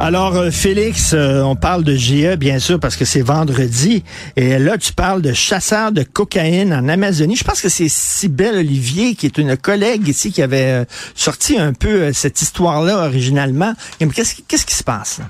[0.00, 4.04] Alors, euh, Félix, euh, on parle de GE, bien sûr, parce que c'est vendredi.
[4.36, 7.34] Et là, tu parles de chasseurs de cocaïne en Amazonie.
[7.34, 10.84] Je pense que c'est Sybelle Olivier, qui est une collègue ici, qui avait euh,
[11.16, 13.72] sorti un peu cette histoire-là originalement.
[13.98, 15.20] Qu'est-ce qui se passe?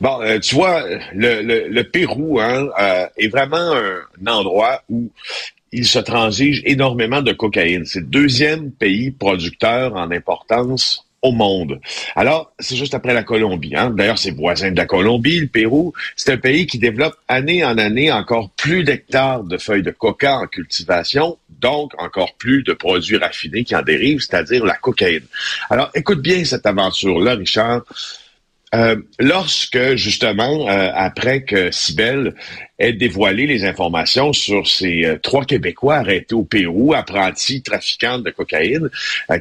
[0.00, 2.68] Bon, tu vois, le, Pérou hein,
[3.18, 5.10] est vraiment un endroit où
[5.72, 7.84] il se transige énormément de cocaïne.
[7.84, 11.80] C'est le deuxième pays producteur en importance au monde.
[12.16, 13.74] Alors, c'est juste après la Colombie.
[13.76, 13.90] Hein?
[13.90, 15.92] D'ailleurs, c'est voisin de la Colombie, le Pérou.
[16.16, 20.38] C'est un pays qui développe année en année encore plus d'hectares de feuilles de coca
[20.38, 25.26] en cultivation, donc encore plus de produits raffinés qui en dérivent, c'est-à-dire la cocaïne.
[25.68, 27.82] Alors, écoute bien cette aventure-là, Richard.
[28.72, 32.34] Euh, lorsque, justement, euh, après que Sibelle
[32.78, 38.30] ait dévoilé les informations sur ces euh, trois Québécois arrêtés au Pérou, apprentis trafiquants de
[38.30, 38.88] cocaïne,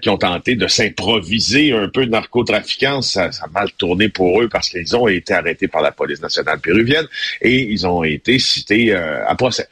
[0.02, 4.42] qui ont tenté de s'improviser un peu de narcotrafiquants, ça, ça, a mal tourné pour
[4.42, 7.06] eux parce qu'ils ont été arrêtés par la police nationale péruvienne
[7.42, 9.68] et ils ont été cités à procès.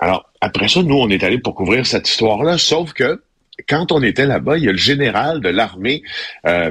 [0.00, 3.22] Alors, après ça, nous, on est allés pour couvrir cette histoire-là, sauf que
[3.68, 6.02] quand on était là-bas, il y a le général de l'armée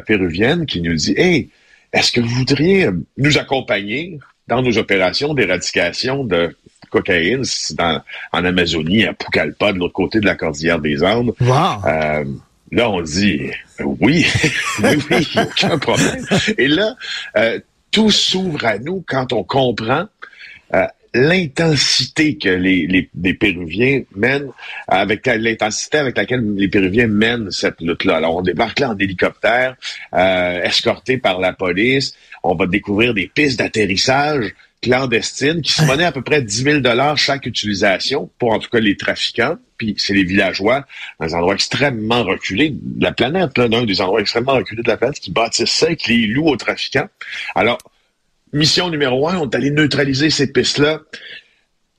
[0.05, 1.49] péruvienne qui nous dit, hey,
[1.97, 6.55] est-ce que vous voudriez nous accompagner dans nos opérations d'éradication de
[6.89, 11.33] cocaïne dans, en Amazonie, à Pucallpa, de l'autre côté de la cordillère des Andes?
[11.41, 12.23] Euh,
[12.71, 14.27] là, on dit oui,
[14.83, 16.23] oui, oui, aucun problème.
[16.57, 16.95] Et là,
[17.35, 17.59] euh,
[17.91, 20.05] tout s'ouvre à nous quand on comprend
[20.75, 20.85] euh,
[21.17, 24.51] l'intensité que les, les, les, Péruviens mènent,
[24.87, 28.17] avec l'intensité avec laquelle les Péruviens mènent cette lutte-là.
[28.17, 29.75] Alors, on débarque là en hélicoptère,
[30.13, 32.15] euh, escorté par la police.
[32.43, 36.79] On va découvrir des pistes d'atterrissage clandestines qui se monnaient à peu près 10 000
[36.79, 39.57] dollars chaque utilisation pour en tout cas les trafiquants.
[39.77, 40.85] Puis c'est les villageois
[41.19, 44.97] dans des endroits extrêmement reculés de la planète, là, des endroits extrêmement reculés de la
[44.97, 47.07] planète qui bâtissent ça et qui les louent aux trafiquants.
[47.55, 47.77] Alors,
[48.53, 51.01] mission numéro un, on est allé neutraliser ces pistes-là.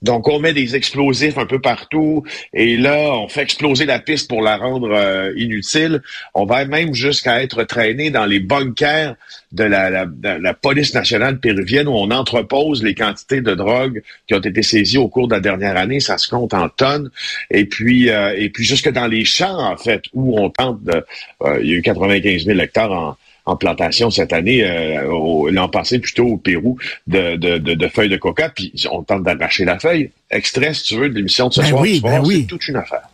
[0.01, 2.23] Donc, on met des explosifs un peu partout
[2.55, 6.03] et là, on fait exploser la piste pour la rendre euh, inutile.
[6.35, 9.17] On va même jusqu'à être traîné dans les bunkers
[9.51, 14.63] de la, police nationale péruvienne où on entrepose les quantités de drogue qui ont été
[14.63, 15.99] saisies au cours de la dernière année.
[15.99, 17.11] Ça se compte en tonnes.
[17.51, 21.05] Et puis, euh, et puis jusque dans les champs, en fait, où on tente de...
[21.43, 23.17] Euh, il y a eu 95 000 hectares en,
[23.49, 26.77] en plantation cette année, euh, l'an passé plutôt au Pérou,
[27.07, 30.11] de, de, de, feuilles de coca, puis on tente d'arracher la feuille.
[30.31, 32.41] Extrait, si tu veux, de l'émission de ce ben soir, oui, ben oui.
[32.43, 33.09] c'est toute une affaire.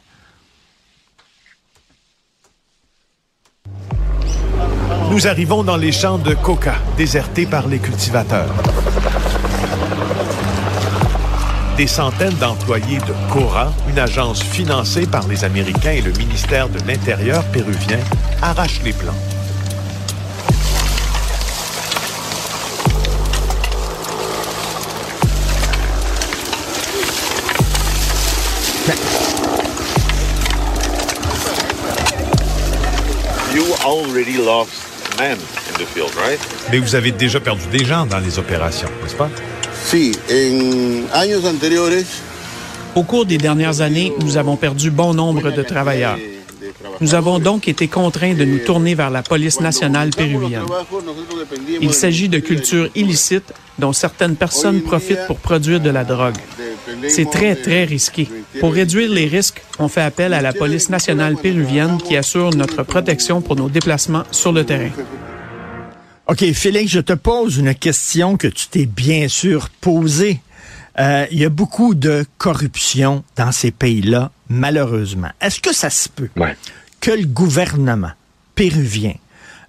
[5.11, 8.53] Nous arrivons dans les champs de coca, désertés par les cultivateurs.
[11.77, 16.79] Des centaines d'employés de Cora, une agence financée par les Américains et le ministère de
[16.89, 17.99] l'Intérieur péruvien,
[18.43, 19.13] arrachent les plants.
[36.71, 39.31] Mais vous avez déjà perdu des gens dans les opérations, n'est-ce pas?
[39.87, 42.05] Si, en años anteriores.
[42.95, 46.19] Au cours des dernières années, nous avons perdu bon nombre de travailleurs.
[47.01, 50.65] Nous avons donc été contraints de nous tourner vers la police nationale péruvienne.
[51.81, 56.37] Il s'agit de cultures illicites dont certaines personnes profitent pour produire de la drogue.
[57.09, 58.29] C'est très, très risqué.
[58.61, 62.83] Pour réduire les risques, on fait appel à la police nationale péruvienne qui assure notre
[62.83, 64.91] protection pour nos déplacements sur le terrain.
[66.27, 70.41] OK, Félix, je te pose une question que tu t'es bien sûr posée.
[70.99, 75.29] Euh, il y a beaucoup de corruption dans ces pays-là, malheureusement.
[75.41, 76.31] Est-ce que ça se peut
[77.01, 78.13] que le gouvernement
[78.55, 79.15] péruvien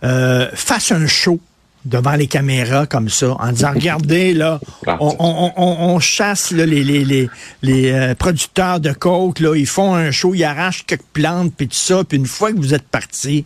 [0.04, 1.40] euh, fasse un show
[1.86, 4.60] devant les caméras comme ça, en disant regardez là,
[5.00, 7.30] on, chasse les, les,
[7.62, 11.68] les, euh, producteurs de coke là, ils font un show, ils arrachent quelques plantes puis
[11.68, 13.46] tout ça, puis une fois que vous êtes parti,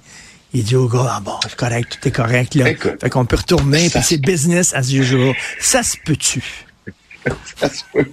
[0.53, 3.37] il dit au gars ah bon c'est correct, tout est correct là, fait qu'on peut
[3.37, 5.35] retourner puis c'est business as usual.
[5.59, 6.43] Ça se peut-tu?
[7.59, 8.05] Ça se peut.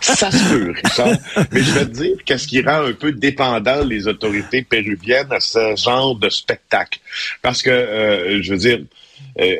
[0.00, 1.18] Ça se peut, Richard.
[1.52, 5.40] Mais je vais te dire qu'est-ce qui rend un peu dépendant les autorités péruviennes à
[5.40, 7.00] ce genre de spectacle.
[7.42, 8.80] Parce que, euh, je veux dire,
[9.40, 9.56] euh,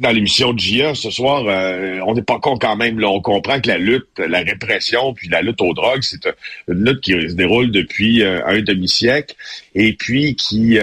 [0.00, 2.98] dans l'émission de JA ce soir, euh, on n'est pas con quand même.
[2.98, 6.26] Là, on comprend que la lutte, la répression, puis la lutte aux drogues, c'est
[6.68, 9.34] une lutte qui se déroule depuis un demi-siècle
[9.74, 10.78] et puis qui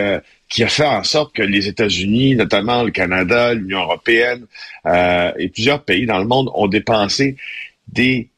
[0.50, 4.46] qui a fait en sorte que les États-Unis, notamment le Canada, l'Union européenne
[4.86, 7.36] euh, et plusieurs pays dans le monde ont dépensé
[7.88, 8.30] des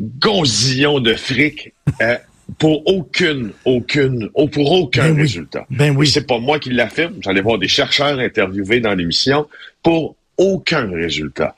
[0.00, 2.16] gonzillons de fric euh,
[2.56, 5.66] pour aucune, aucune, pour aucun Ben résultat.
[5.70, 6.06] Ben oui.
[6.06, 7.14] C'est pas moi qui l'affirme.
[7.20, 9.46] J'allais voir des chercheurs interviewés dans l'émission
[9.82, 11.54] pour aucun résultat.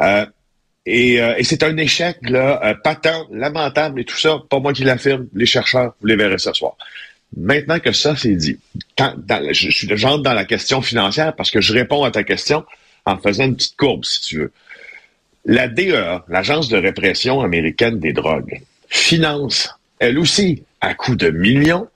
[0.00, 0.26] Euh,
[0.86, 4.38] et, euh, et c'est un échec là, euh, patent, lamentable et tout ça.
[4.50, 5.26] Pas moi qui l'affirme.
[5.34, 6.76] Les chercheurs, vous les verrez ce soir.
[7.36, 8.58] Maintenant que ça c'est dit,
[8.96, 12.22] quand, dans, je, je, j'entre dans la question financière parce que je réponds à ta
[12.22, 12.64] question
[13.06, 14.52] en faisant une petite courbe, si tu veux.
[15.46, 21.88] La DEA, l'Agence de répression américaine des drogues, finance, elle aussi, à coût de millions,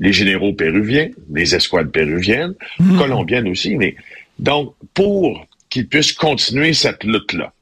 [0.00, 2.98] les généraux péruviens, les escouades péruviennes, mmh.
[2.98, 3.96] colombiennes aussi, mais
[4.38, 7.52] donc, pour qu'ils puissent continuer cette lutte-là,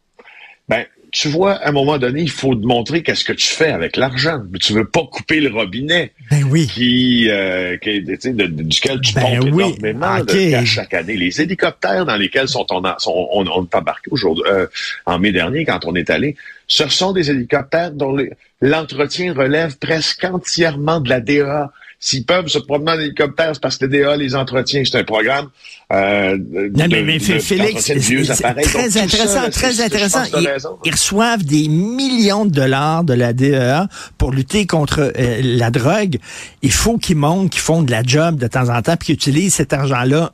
[0.69, 3.71] ben, tu vois, à un moment donné, il faut te montrer qu'est-ce que tu fais
[3.71, 4.43] avec l'argent.
[4.59, 6.67] Tu veux pas couper le robinet ben oui.
[6.67, 9.65] qui, euh, qui de, de, duquel tu ben pompes oui.
[9.79, 10.59] énormément okay.
[10.59, 11.19] de chaque année.
[11.19, 14.67] Les hélicoptères dans lesquels sont on, sont, on, embarqué aujourd'hui, euh,
[15.05, 16.35] en mai dernier, quand on est allé,
[16.67, 18.17] ce sont des hélicoptères dont
[18.63, 21.71] l'entretien relève presque entièrement de la DEA.
[22.05, 24.83] S'ils peuvent se promener en hélicoptère, c'est parce que DA les entretiens.
[24.85, 25.51] C'est un programme
[25.93, 30.25] euh, non, de, mais, mais de, Félix, c'est très intéressant, ça, très intéressant.
[30.37, 30.51] Ils,
[30.85, 33.87] ils, reçoivent des millions de dollars de la DEA
[34.19, 36.19] pour lutter contre euh, la drogue.
[36.63, 39.15] Il faut qu'ils montrent qu'ils font de la job de temps en temps, puis qu'ils
[39.15, 40.33] utilisent cet argent-là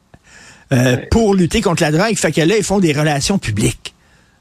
[0.73, 1.09] euh, ouais.
[1.11, 2.17] pour lutter contre la drogue.
[2.17, 3.95] Fait que là, ils font des relations publiques.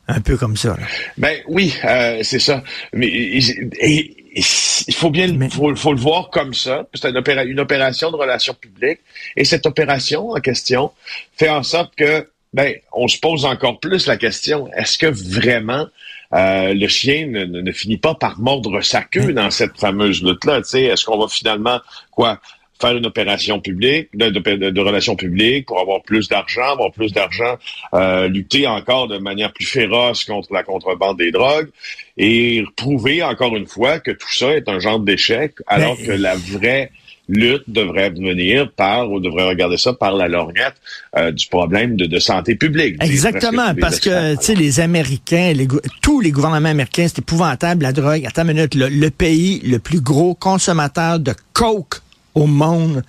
[0.07, 0.69] Un peu comme ça.
[0.69, 0.85] Là.
[1.18, 2.63] Ben oui, euh, c'est ça.
[2.94, 3.39] Mais et,
[3.81, 5.50] et, il faut bien Mais...
[5.50, 6.88] faut, faut, le voir comme ça.
[6.94, 9.00] C'est une, opéra une, opération de relations publiques.
[9.36, 10.92] Et cette opération en question
[11.38, 15.88] fait en sorte que ben, on se pose encore plus la question, est-ce que vraiment
[16.34, 20.24] euh, le chien ne, ne, ne, finit pas par mordre sa queue dans cette fameuse
[20.24, 20.60] lutte-là?
[20.60, 21.80] Est-ce qu'on va finalement
[22.12, 22.39] quoi
[22.79, 27.12] faire une opération publique, de, de, de, relations publiques pour avoir plus d'argent, avoir plus
[27.12, 27.57] d'argent,
[27.94, 31.69] euh, lutter encore de manière plus féroce contre la contrebande des drogues
[32.18, 36.35] et prouver encore une fois que tout ça est un genre d'échec, alors que la
[36.35, 36.91] vraie
[37.29, 40.75] lutte devrait venir par, ou devrait regarder ça par la lorgnette
[41.18, 42.95] euh, du problème de, de, santé publique.
[43.01, 45.68] Exactement, parce que, tu sais, les Américains, les,
[46.01, 48.25] tous les gouvernements américains, c'est épouvantable, la drogue.
[48.25, 52.01] Attends une minute, le, le pays le plus gros consommateur de coke
[52.38, 53.04] au monde,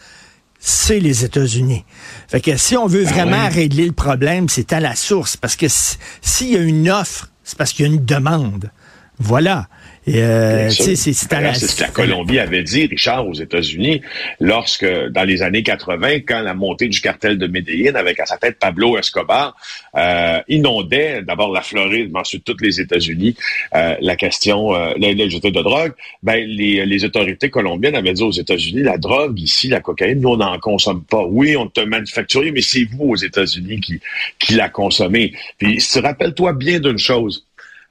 [0.58, 1.84] c'est les États-Unis.
[2.28, 3.54] Fait que si on veut Ah vraiment oui.
[3.54, 5.36] régler le problème, c'est à la source.
[5.36, 8.70] Parce que s'il y a une offre, c'est parce qu'il y a une demande.
[9.18, 9.68] Voilà.
[10.08, 14.00] Et euh, c'est ce que la Colombie avait dit, Richard, aux États-Unis,
[14.40, 18.38] lorsque, dans les années 80, quand la montée du cartel de Medellín, avec à sa
[18.38, 19.54] tête Pablo Escobar,
[19.96, 23.36] euh, inondait d'abord la Floride, mais ensuite toutes les États-Unis,
[23.74, 28.30] euh, la question, euh, l'industrie de drogue, ben, les, les autorités colombiennes avaient dit aux
[28.30, 31.22] États-Unis, la drogue ici, la cocaïne, nous, on n'en consomme pas.
[31.22, 34.00] Oui, on te manufacture, mais c'est vous, aux États-Unis, qui,
[34.38, 35.34] qui la consommez.
[35.58, 37.44] Puis, rappelle-toi bien d'une chose.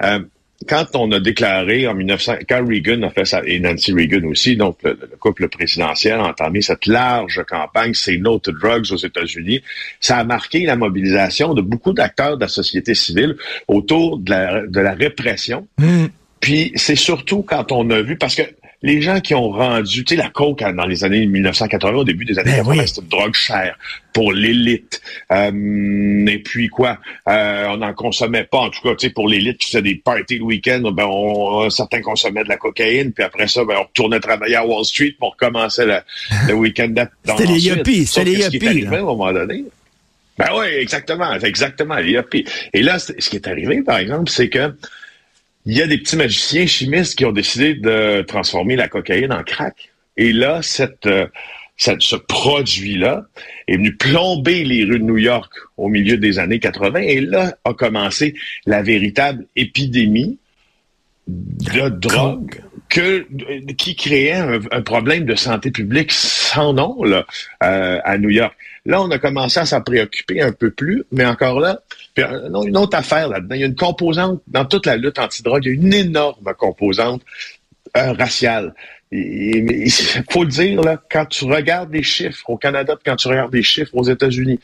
[0.04, 0.20] Euh,
[0.68, 4.56] quand on a déclaré en 1900, quand Reagan a fait ça, et Nancy Reagan aussi,
[4.56, 8.98] donc le, le couple présidentiel a entamé cette large campagne Say No to Drugs aux
[8.98, 9.62] États-Unis,
[10.00, 13.36] ça a marqué la mobilisation de beaucoup d'acteurs de la société civile
[13.68, 15.68] autour de la, de la répression.
[15.78, 16.06] Mm.
[16.40, 18.44] Puis c'est surtout quand on a vu, parce que
[18.84, 22.26] les gens qui ont rendu, tu sais, la coke dans les années 1980, au début
[22.26, 22.88] des années ben 80, oui.
[22.88, 23.78] c'était une drogue chère
[24.14, 25.02] pour l'élite.
[25.32, 26.98] Euh, et puis quoi,
[27.28, 29.96] euh, on n'en consommait pas, en tout cas, tu sais, pour l'élite qui faisait des
[29.96, 33.84] parties le week-end, ben, on, certains consommaient de la cocaïne, puis après ça, ben, on
[33.84, 35.98] retournait travailler à Wall Street pour commencer le,
[36.48, 36.94] le week-end
[37.26, 38.44] C'était les yuppies, c'était les yuppies.
[38.46, 39.64] Ce qui est arrivé à un moment donné,
[40.38, 42.46] ben oui, exactement, exactement, les yuppies.
[42.74, 44.72] Et là, ce qui est arrivé, par exemple, c'est que
[45.66, 49.44] il y a des petits magiciens chimistes qui ont décidé de transformer la cocaïne en
[49.44, 49.90] crack.
[50.16, 51.28] Et là, cette, euh,
[51.78, 53.26] cette ce produit-là
[53.68, 57.00] est venu plomber les rues de New York au milieu des années 80.
[57.02, 60.40] Et là a commencé la véritable épidémie
[61.28, 63.28] de drogue que,
[63.74, 67.26] qui créait un, un, problème de santé publique sans nom là,
[67.64, 68.56] euh, à New York.
[68.86, 71.82] Là, on a commencé à s'en préoccuper un peu plus, mais encore là,
[72.14, 73.56] puis, non, une autre affaire là-dedans.
[73.56, 76.54] Il y a une composante, dans toute la lutte anti-drogue, il y a une énorme
[76.58, 77.22] composante
[77.98, 78.74] euh, raciale.
[79.12, 79.90] Il
[80.30, 83.64] faut le dire, là, quand tu regardes les chiffres au Canada, quand tu regardes les
[83.64, 84.60] chiffres aux États-Unis,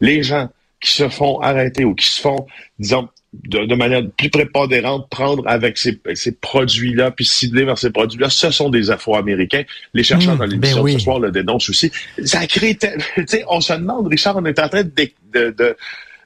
[0.00, 0.48] les gens
[0.80, 2.46] qui se font arrêter ou qui se font,
[2.78, 7.90] disons, de, de, manière plus prépondérante, prendre avec ces, ces produits-là, puis cibler vers ces
[7.90, 9.64] produits-là, ce sont des Afro-Américains.
[9.92, 10.92] Les chercheurs mmh, dans l'émission ben oui.
[10.94, 11.90] ce soir le dénoncent aussi.
[12.24, 12.88] Ça crée, tu
[13.26, 15.76] sais, on se demande, Richard, on est en train de, de, de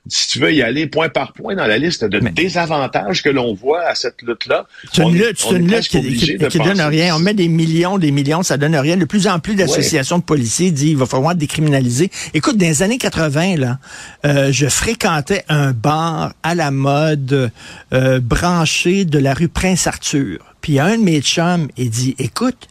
[0.08, 3.54] si tu veux y aller point par point dans la liste de désavantages que l'on
[3.54, 4.66] voit à cette lutte-là.
[4.92, 7.14] C'est une lutte, c'est une lutte qui, qui, donne rien.
[7.14, 8.96] On met des millions, des millions, ça donne rien.
[8.96, 12.10] De plus en plus d'associations de policiers disent il va falloir décriminaliser.
[12.34, 13.78] Écoute, dans les années 80, là,
[14.24, 17.52] euh, je fréquentais un bar à la mode
[17.92, 20.38] euh, branché de la rue Prince-Arthur.
[20.62, 22.68] Puis un de mes chums, il dit, écoute,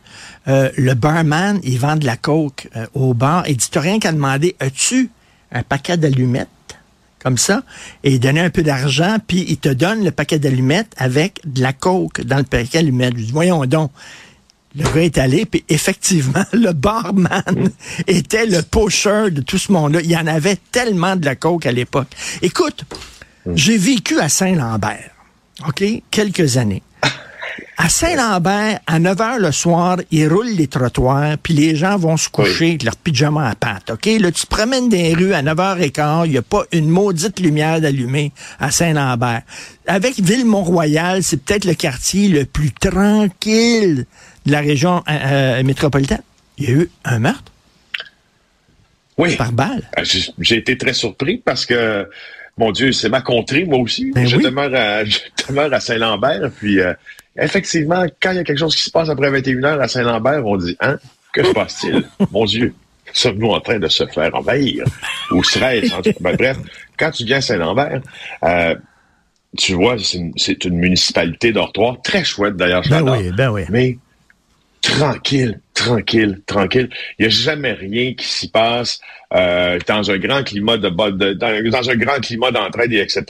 [0.47, 3.43] euh, le barman, il vend de la coke euh, au bar.
[3.47, 5.11] Il dit, t'as rien qu'à demander, as-tu
[5.51, 6.47] un paquet d'allumettes?
[7.23, 7.61] Comme ça,
[8.03, 11.61] et il donnait un peu d'argent, puis il te donne le paquet d'allumettes avec de
[11.61, 13.13] la coke dans le paquet d'allumettes.
[13.15, 13.91] Je dis, voyons donc.
[14.73, 17.69] Le gars est allé, puis effectivement, le barman
[18.07, 19.99] était le pusher de tout ce monde-là.
[20.01, 22.07] Il y en avait tellement de la coke à l'époque.
[22.41, 22.85] Écoute,
[23.53, 25.11] j'ai vécu à Saint-Lambert,
[25.67, 26.83] OK, quelques années.
[27.83, 32.15] À Saint-Lambert, à 9 h le soir, ils roulent les trottoirs, puis les gens vont
[32.15, 33.89] se coucher avec leur pyjama à pâte.
[33.89, 34.05] OK?
[34.19, 37.39] Là, tu te promènes dans les rues à 9h15, il n'y a pas une maudite
[37.39, 39.41] lumière d'allumée à Saint-Lambert.
[39.87, 44.05] Avec Ville-Mont-Royal, c'est peut-être le quartier le plus tranquille
[44.45, 45.13] de la région euh,
[45.59, 46.21] euh, métropolitaine.
[46.59, 47.51] Il y a eu un meurtre?
[49.17, 49.35] Oui.
[49.37, 49.89] Par balle?
[49.97, 50.03] Euh,
[50.37, 52.07] j'ai été très surpris parce que
[52.59, 54.11] mon Dieu, c'est ma contrée, moi aussi.
[54.13, 55.17] Ben je, demeure à, je,
[55.49, 56.51] demeure à, Saint-Lambert.
[56.59, 56.79] Puis,
[57.37, 60.45] effectivement, quand il y a quelque chose qui se passe après 21 h à Saint-Lambert,
[60.45, 60.97] on dit, hein,
[61.33, 62.03] que se passe-t-il?
[62.31, 62.73] Mon Dieu,
[63.13, 64.85] sommes-nous en train de se faire envahir?
[65.31, 66.11] Ou serait-ce?
[66.19, 66.57] Ben, bref,
[66.97, 68.01] quand tu viens à Saint-Lambert,
[68.43, 68.75] euh,
[69.57, 73.63] tu vois, c'est une, municipalité dortoir, très chouette d'ailleurs, ben oui, ben oui.
[73.69, 73.97] Mais
[74.81, 76.89] tranquille, tranquille, tranquille.
[77.17, 78.99] Il n'y a jamais rien qui s'y passe
[79.33, 83.23] euh, dans un grand climat de, de dans, un grand climat d'entraide, etc.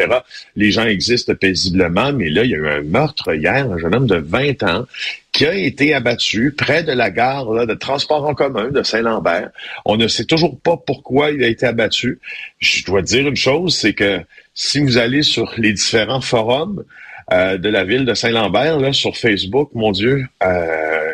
[0.56, 3.94] Les gens existent paisiblement, mais là, il y a eu un meurtre hier, un jeune
[3.94, 4.86] homme de 20 ans
[5.32, 9.50] qui a été abattu près de la gare de transport en commun de Saint-Lambert.
[9.86, 12.20] On ne sait toujours pas pourquoi il a été abattu.
[12.60, 14.22] Je dois dire une chose, c'est que
[14.54, 16.84] si vous allez sur les différents forums,
[17.32, 21.14] euh, de la ville de Saint-Lambert là sur Facebook, mon Dieu, euh,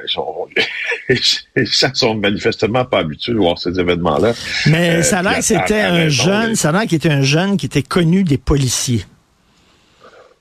[1.07, 4.33] les gens sont manifestement pas habitués de voir ces événements-là.
[4.67, 7.21] Mais euh, ça a l'air que c'était un jeune, ça a l'air qu'il était un
[7.21, 9.03] jeune qui était connu des policiers.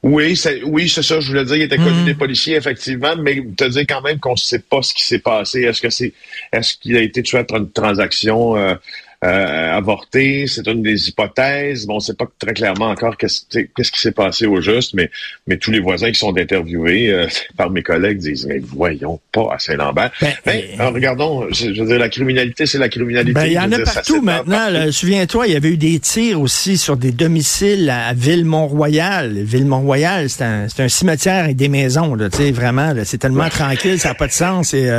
[0.02, 1.18] Oui, c'est oui, c'est ça.
[1.20, 2.04] Je voulais dire, il était connu hmm.
[2.04, 5.18] des policiers effectivement, mais te dire quand même qu'on ne sait pas ce qui s'est
[5.18, 5.62] passé.
[5.62, 6.12] Est-ce que c'est,
[6.52, 8.74] est-ce qu'il a été tué après une transaction euh,
[9.22, 11.86] avorté, c'est une des hypothèses.
[11.86, 15.10] Bon, on ne sait pas très clairement encore qu'est-ce, qui s'est passé au juste, mais,
[15.46, 19.54] mais tous les voisins qui sont interviewés euh, par mes collègues disent Mais voyons pas
[19.54, 20.10] à Saint-Lambert.
[20.20, 23.32] Ben, ben euh, regardons, je, veux dire, la criminalité, c'est la criminalité.
[23.32, 24.90] Ben, il y en a partout maintenant.
[24.90, 29.32] souviens-toi, il y avait eu des tirs aussi sur des domiciles à, Ville-Mont-Royal.
[29.32, 32.92] Ville-Mont-Royal, c'est un, un cimetière et des maisons, là, vraiment.
[33.04, 34.74] c'est tellement tranquille, ça n'a pas de sens.
[34.74, 34.90] Et,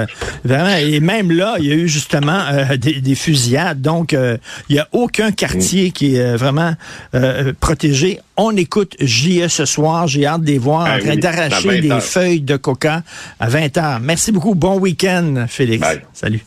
[0.43, 2.43] vraiment, et même là, il y a eu justement
[2.77, 3.81] des, des fusillades.
[3.81, 6.73] Donc, donc, il n'y a aucun quartier qui est euh, vraiment
[7.15, 8.19] euh, protégé.
[8.35, 10.07] On écoute JE ce soir.
[10.07, 13.03] J'ai hâte de les voir en ben train d'arracher des feuilles de coca
[13.39, 14.55] à 20 h Merci beaucoup.
[14.55, 15.85] Bon week-end, Félix.
[16.13, 16.43] Salut.